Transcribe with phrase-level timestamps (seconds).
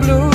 [0.00, 0.33] blue.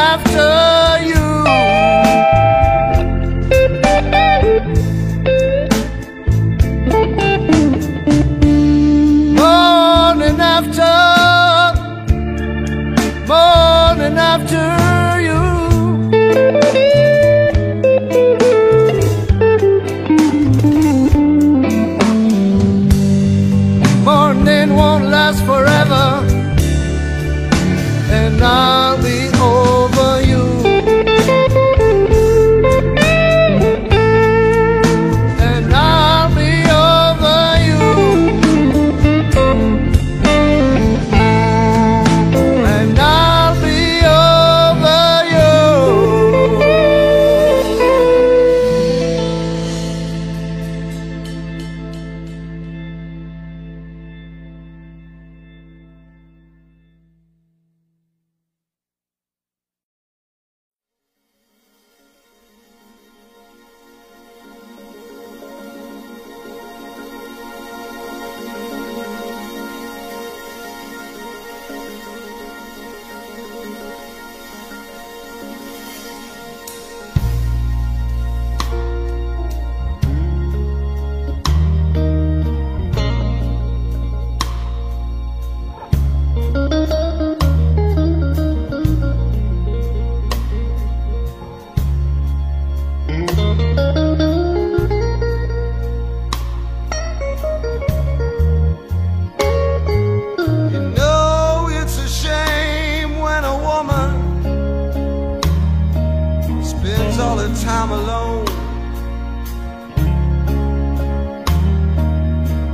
[0.00, 0.79] after.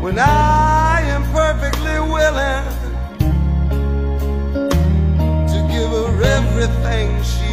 [0.06, 2.64] when I am perfectly willing
[5.52, 7.45] to give her everything she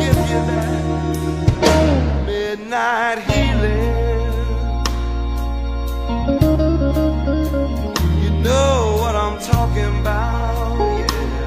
[0.00, 0.84] give you that
[2.26, 3.92] midnight healing.
[8.22, 11.38] You know what I'm talking about, yeah.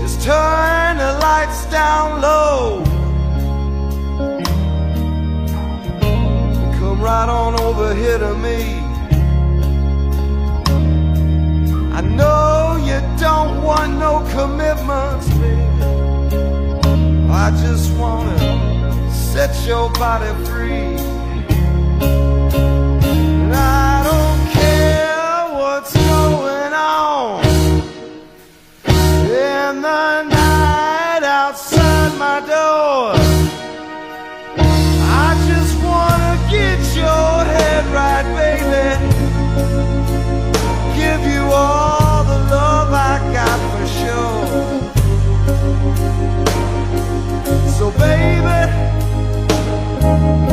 [0.00, 2.84] Just turn the lights down low.
[6.78, 8.81] Come right on over here to me.
[13.22, 15.62] don't want no commitments, baby.
[17.30, 20.96] I just wanna set your body free.
[23.10, 27.44] And I don't care what's going on
[28.88, 30.31] in the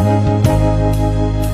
[0.10, 1.49] Música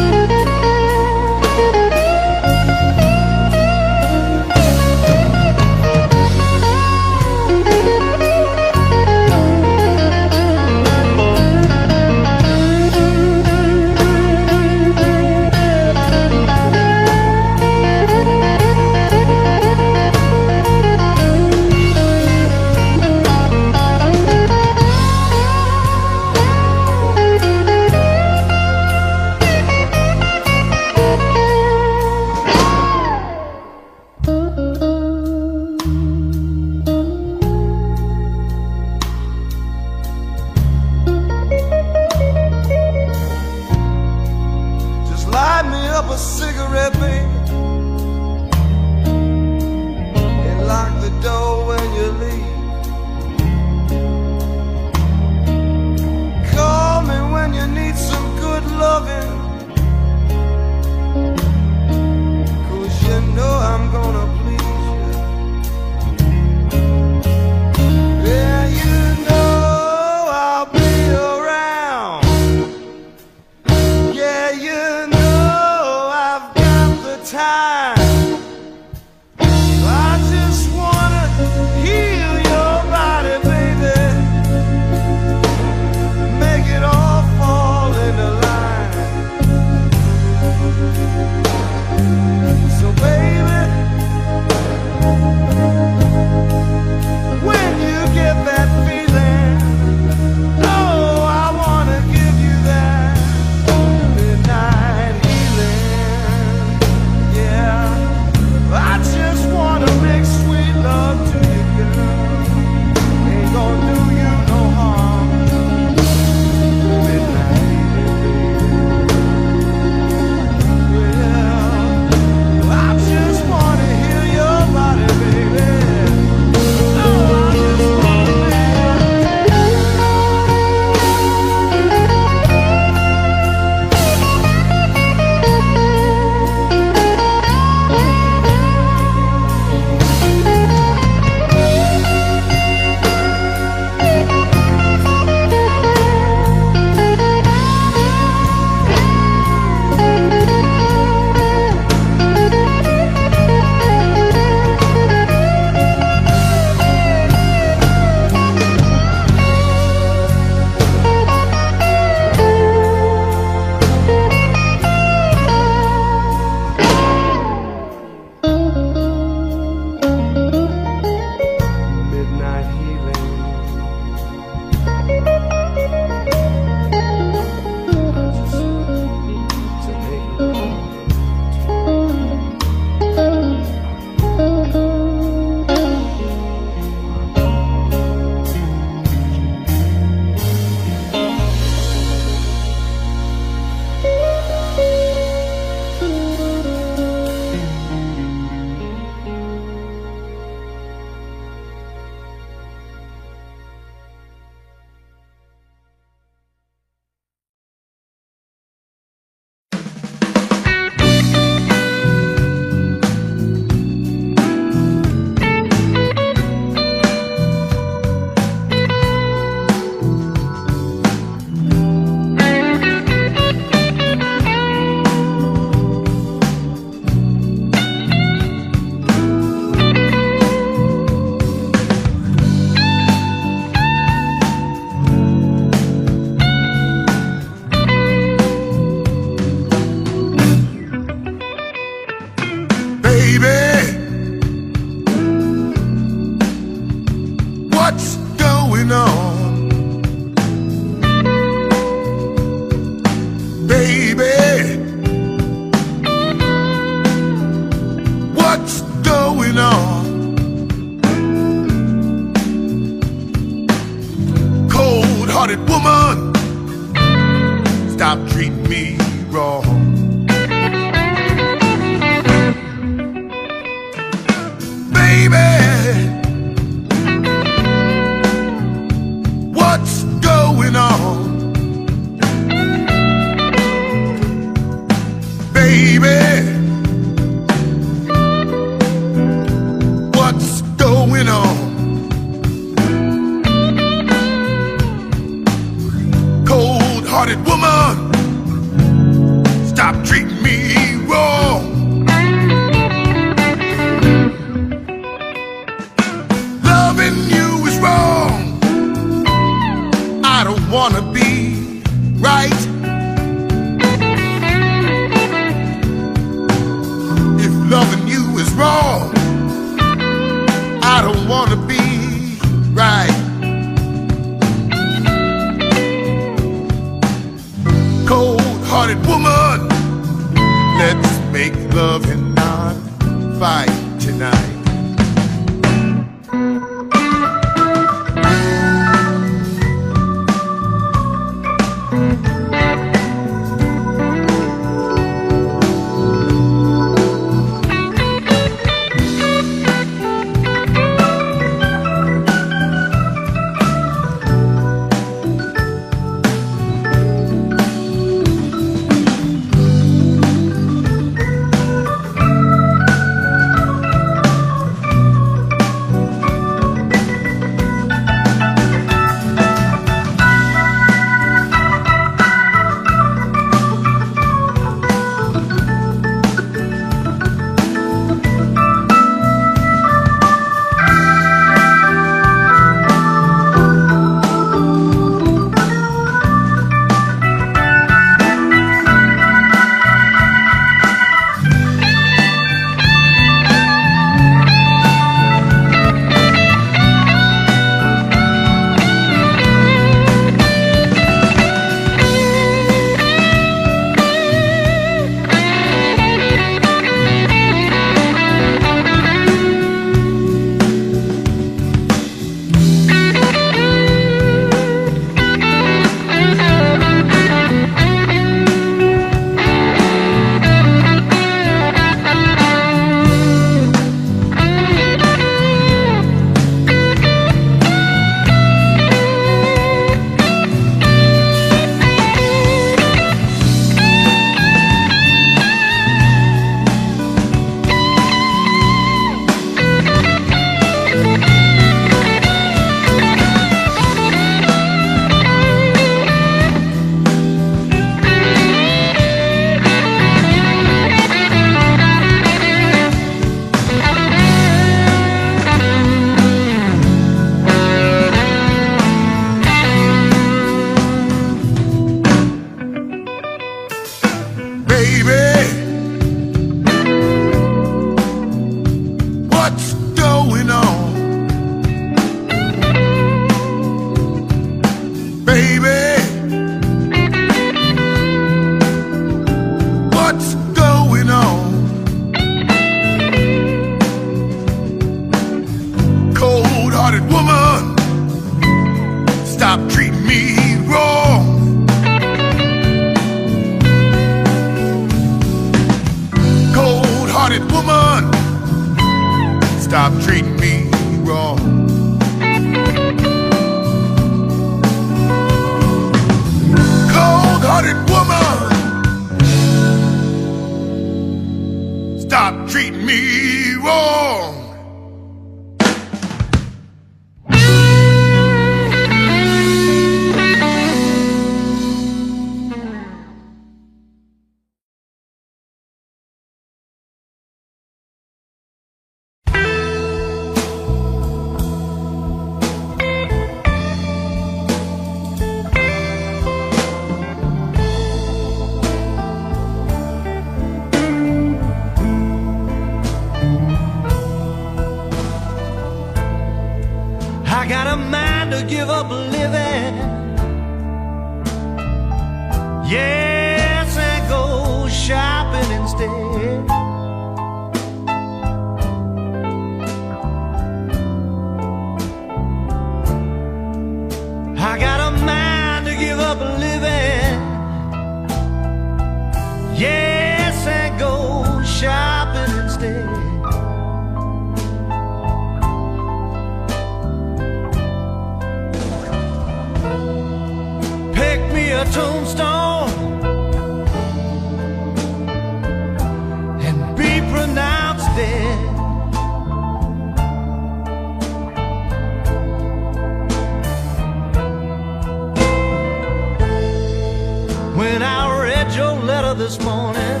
[599.28, 600.00] this morning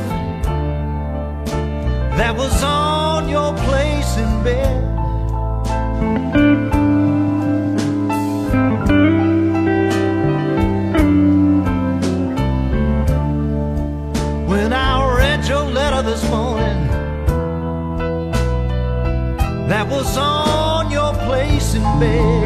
[2.16, 4.82] that was on your place in bed.
[14.48, 16.86] When I read your letter this morning,
[19.68, 22.37] that was on your place in bed.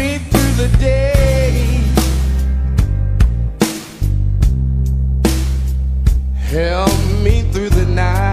[0.00, 1.82] me through the day.
[6.56, 6.90] Help
[7.22, 8.29] me through the night.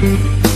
[0.00, 0.47] Thank you.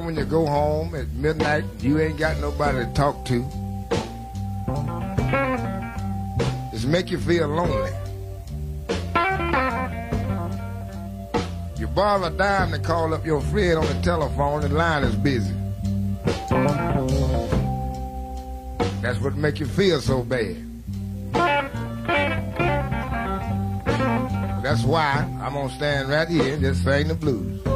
[0.00, 3.44] Sometime when you go home at midnight, you ain't got nobody to talk to.
[6.72, 7.92] It's make you feel lonely.
[11.78, 15.14] You borrow a dime to call up your friend on the telephone, the line is
[15.16, 15.54] busy.
[19.02, 20.56] That's what make you feel so bad.
[24.62, 27.69] That's why I'm gonna stand right here and just sing the blues.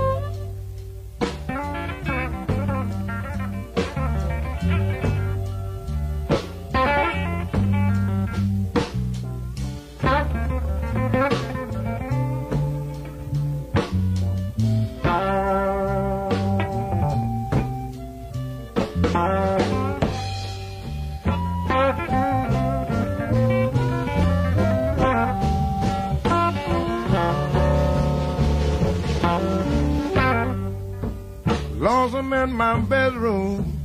[32.25, 33.81] room in my bedroom.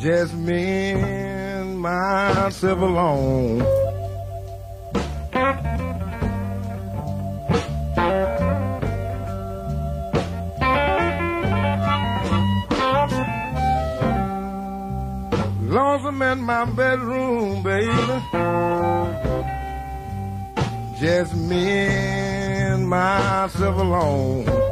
[0.00, 3.58] Just me and myself alone.
[15.60, 17.88] Lonesome in my bedroom, baby.
[20.98, 24.71] Just me and myself alone.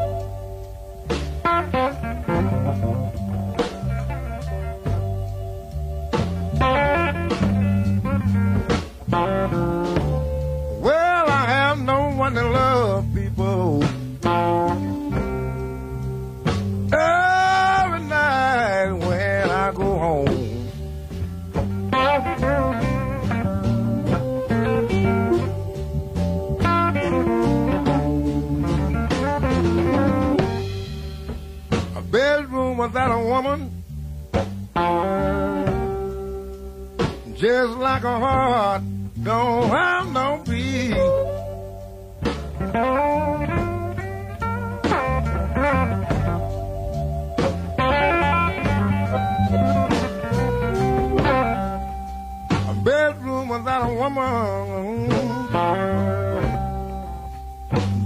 [32.90, 33.70] Bedroom without a woman.
[37.36, 38.82] Just like a heart
[39.22, 40.94] don't have no peace.
[52.68, 55.10] A bedroom without a woman.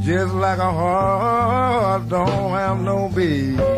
[0.03, 3.73] Just like a heart don't have no beat.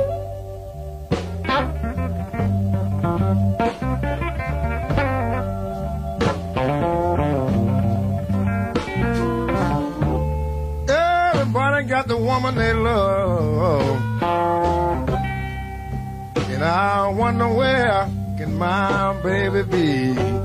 [12.36, 13.96] Woman they love.
[16.50, 20.36] And I wonder where can my baby be?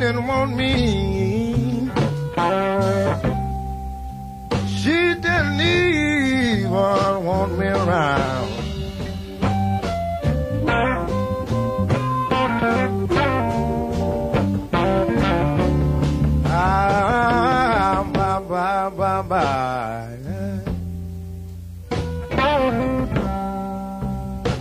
[0.00, 1.90] Didn't want me.
[4.78, 8.48] She didn't even want me around.
[16.46, 20.16] Ah, bye, bye, bye, bye.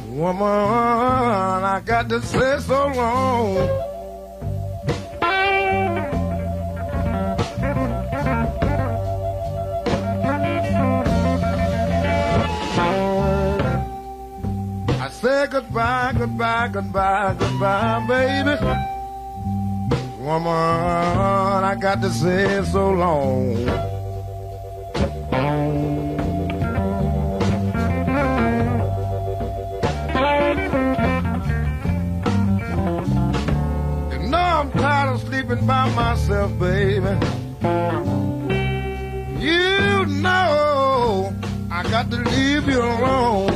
[0.09, 3.78] Woman, I got to say so long.
[16.19, 18.55] Goodbye, goodbye, goodbye, baby.
[20.19, 23.55] Woman, I got to say so long.
[34.11, 37.15] You know I'm tired of sleeping by myself, baby.
[39.39, 41.33] You know
[41.71, 43.48] I got to leave you alone.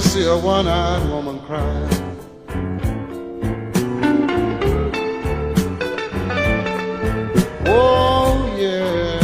[0.00, 1.88] Did you ever see a one-eyed woman cry?
[7.66, 9.20] Oh yeah.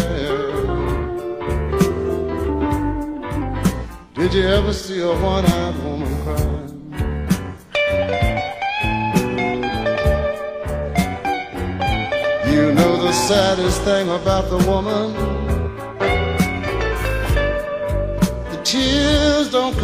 [4.16, 6.46] Did you ever see a one-eyed woman cry?
[12.52, 15.25] You know the saddest thing about the woman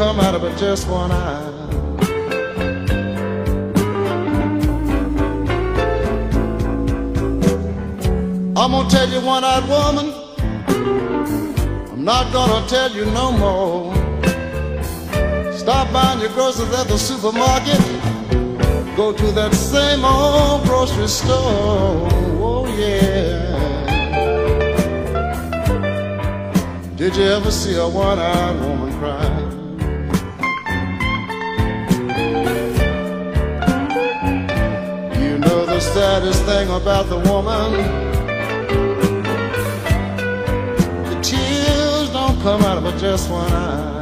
[0.03, 1.49] come out of just one eye.
[8.61, 10.07] I'm gonna tell you one-eyed woman.
[11.93, 13.95] I'm not gonna tell you no more.
[15.53, 17.83] Stop buying your groceries at the supermarket.
[18.97, 22.09] Go to that same old grocery store.
[22.49, 23.53] Oh yeah.
[26.97, 29.42] Did you ever see a one-eyed woman cry?
[35.95, 37.73] Saddest thing about the woman.
[41.11, 44.02] The tears don't come out of just one eye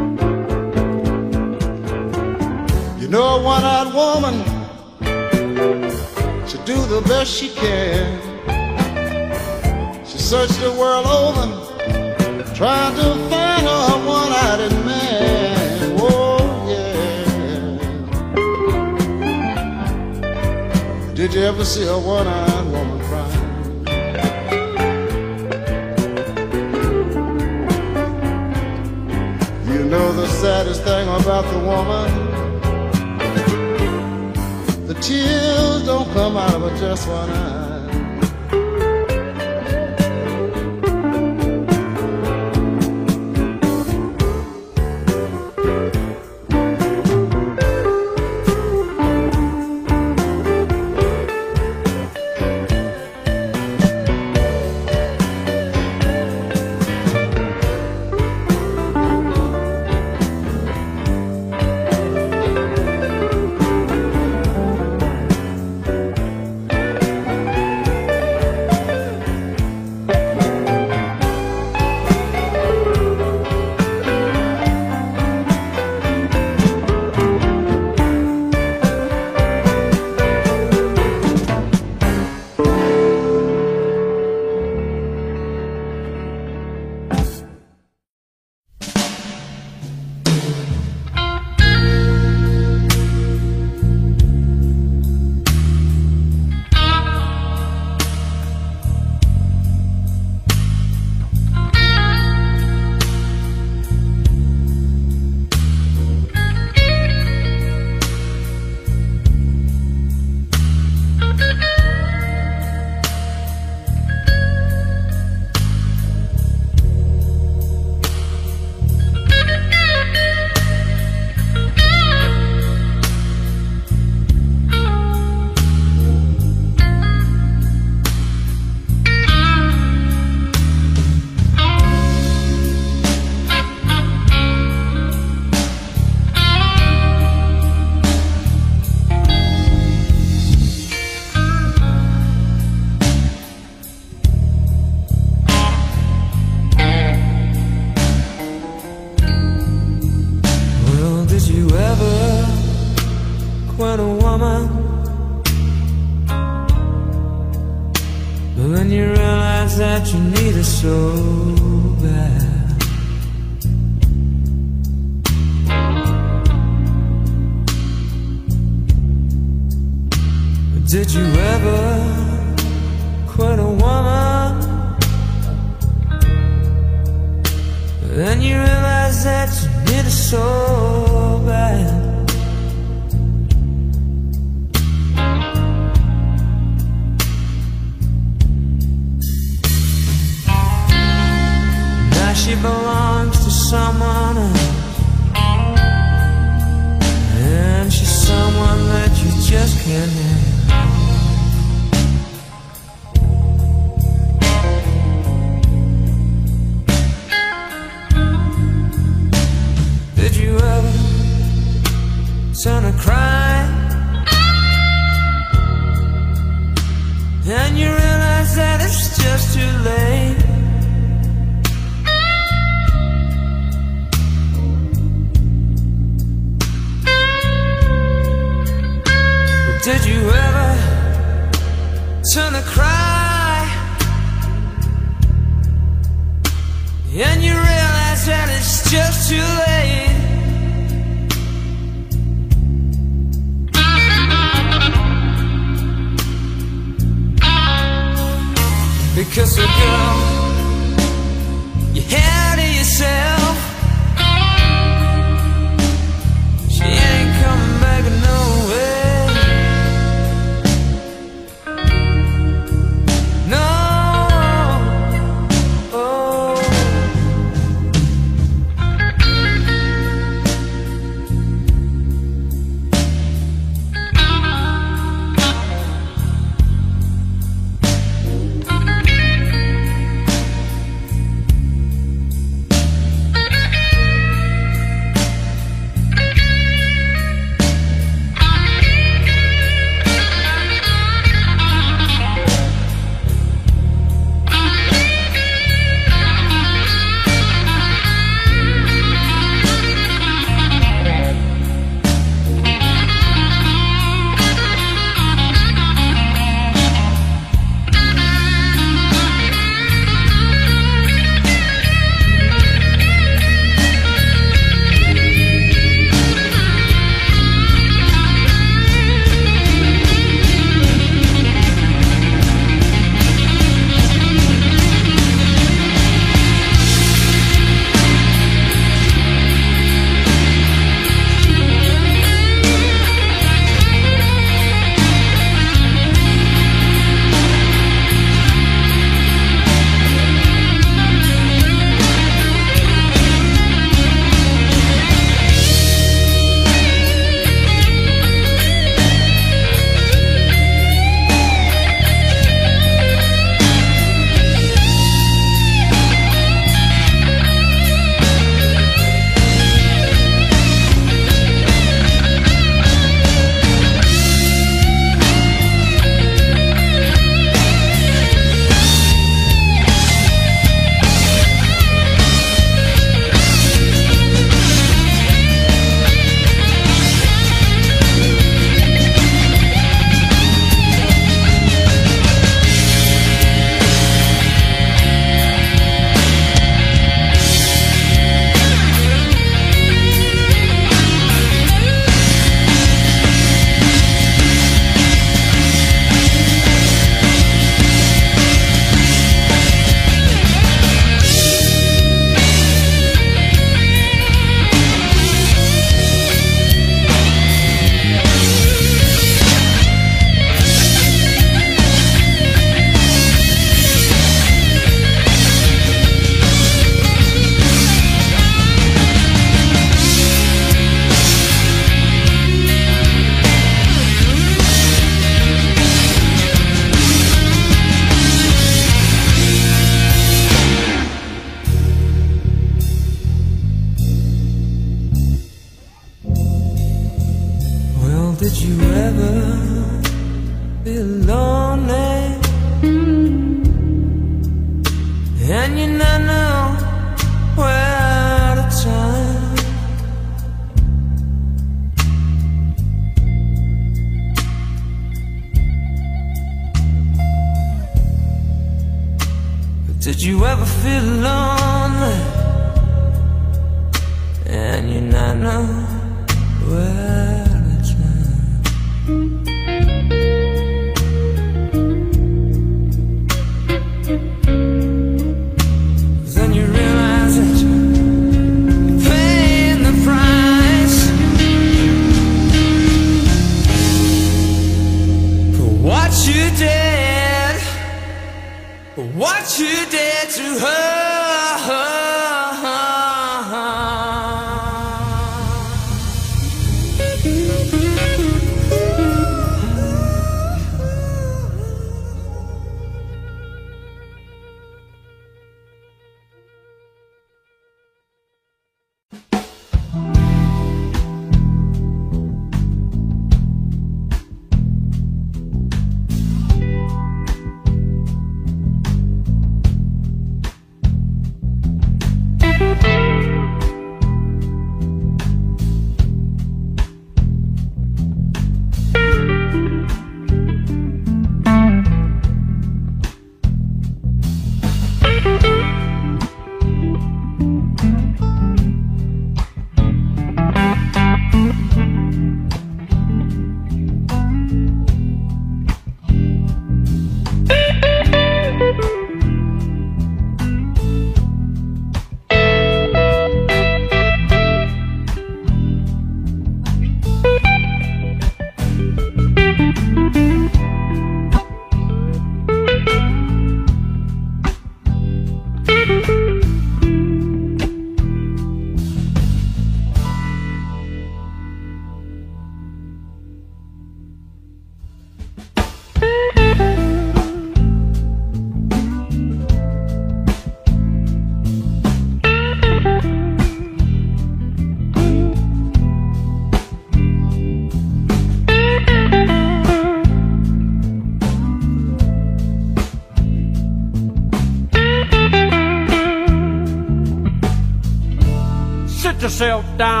[599.41, 600.00] myself down.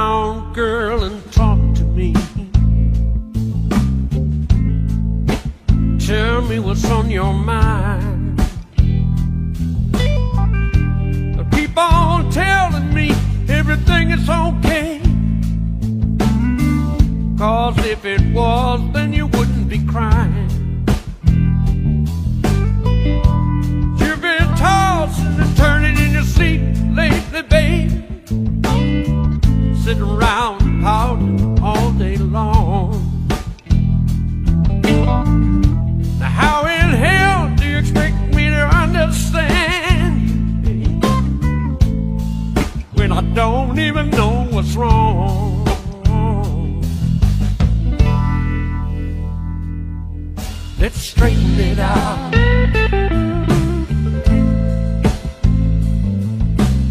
[50.81, 52.33] Let's straighten it out.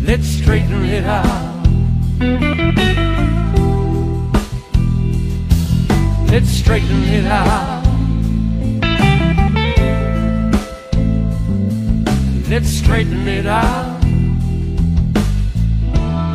[0.04, 1.66] Let's straighten it out.
[6.30, 7.84] Let's straighten it out.
[12.48, 14.00] Let's straighten it out.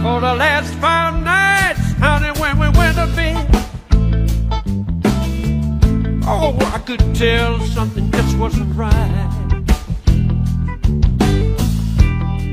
[0.04, 1.15] For the last time.
[6.48, 9.32] Oh, I could tell something just wasn't right.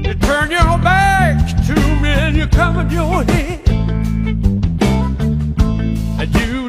[0.02, 1.36] You turn your back
[1.66, 3.68] to me and you come in your head.
[6.18, 6.61] And you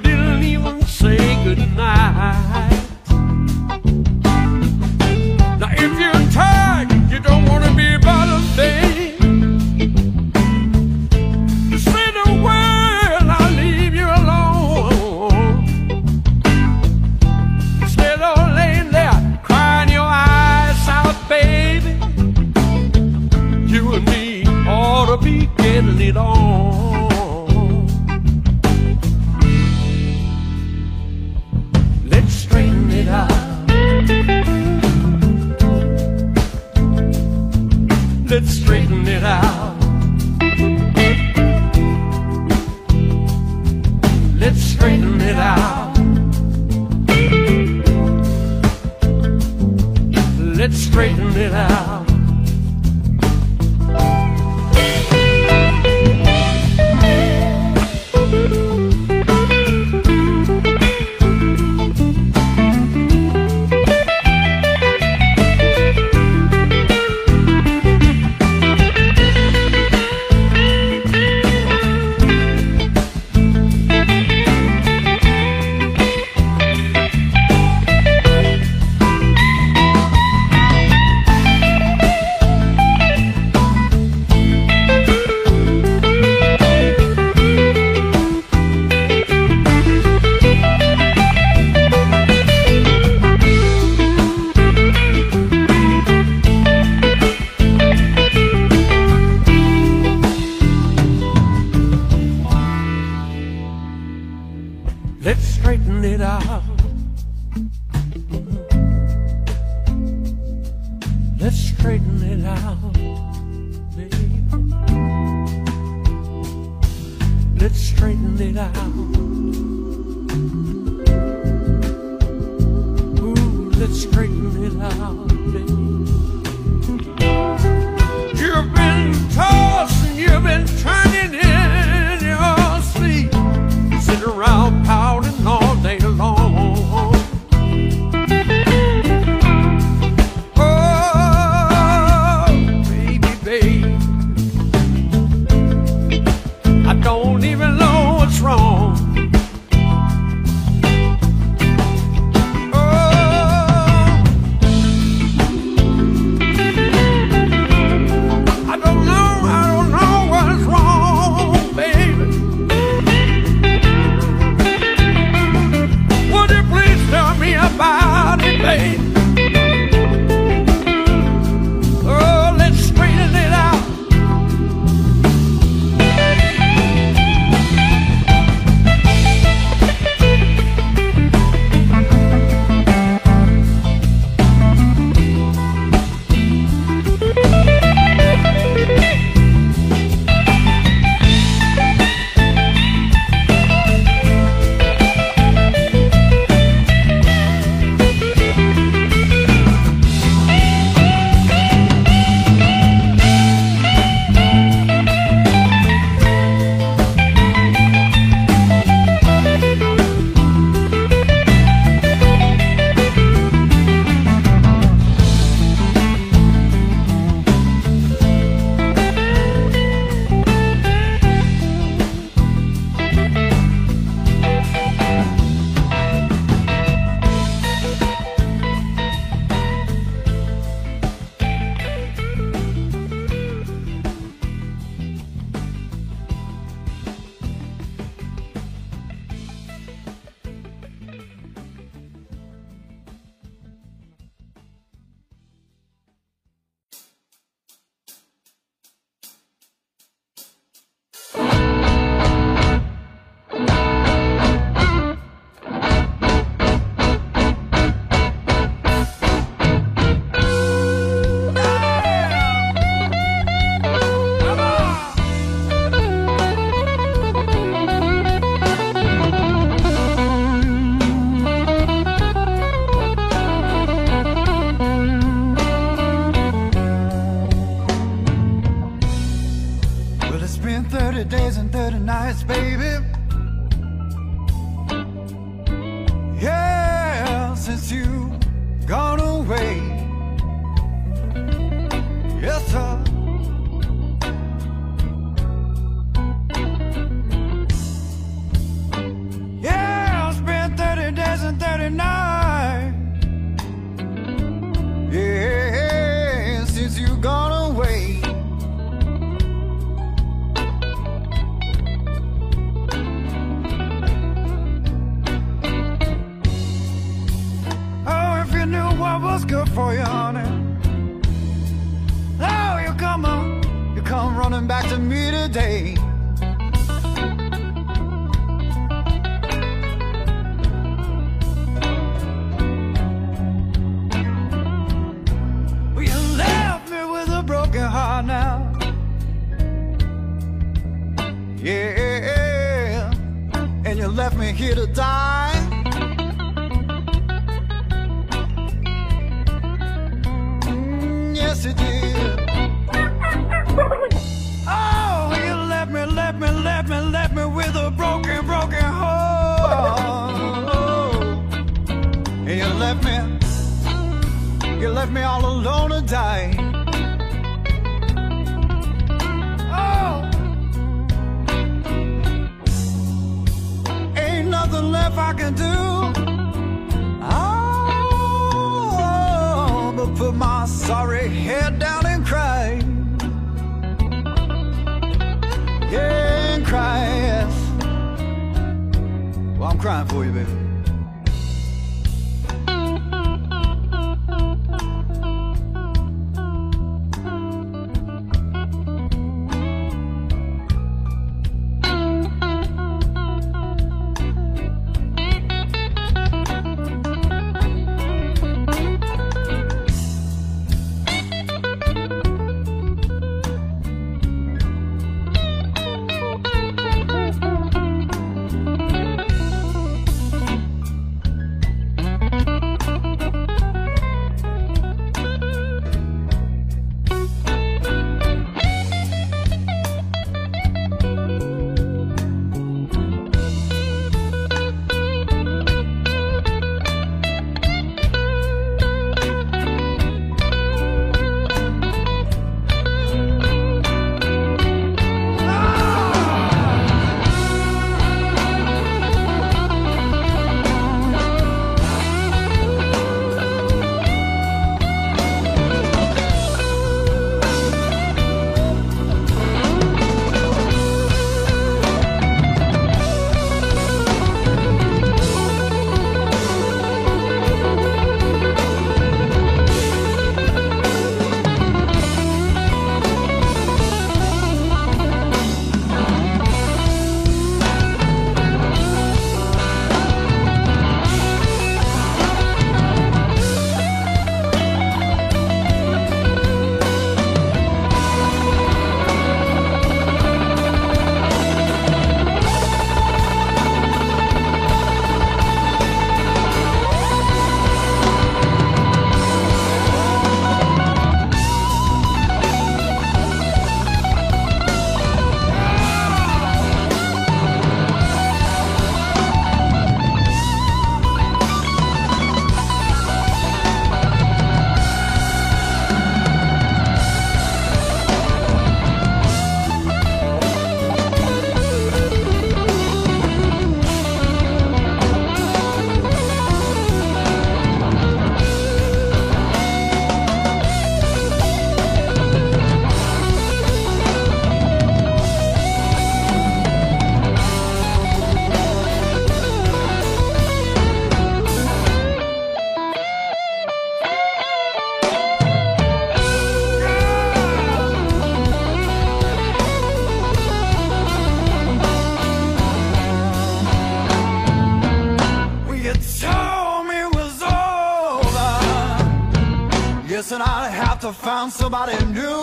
[561.54, 562.43] somebody new.